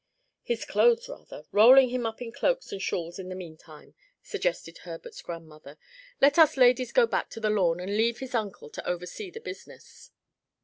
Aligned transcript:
"His 0.41 0.65
clothes 0.65 1.07
rather; 1.07 1.45
rolling 1.51 1.89
him 1.89 2.07
up 2.07 2.23
in 2.23 2.31
cloaks 2.31 2.71
and 2.71 2.81
shawls 2.81 3.19
in 3.19 3.29
the 3.29 3.35
meantime," 3.35 3.93
suggested 4.23 4.79
Herbert's 4.79 5.21
grandmother. 5.21 5.77
"Let 6.19 6.39
us 6.39 6.57
ladies 6.57 6.91
go 6.91 7.05
back 7.05 7.29
to 7.29 7.39
the 7.39 7.51
lawn, 7.51 7.79
and 7.79 7.95
leave 7.95 8.17
his 8.17 8.33
uncle 8.33 8.71
to 8.71 8.87
oversee 8.89 9.29
the 9.29 9.41
business." 9.41 10.09